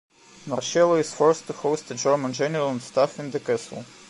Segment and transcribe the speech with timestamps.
[0.47, 3.85] Marcelo is forced to host a German general and staff in the castle.